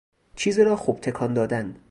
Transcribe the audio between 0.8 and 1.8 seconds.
تکان دادن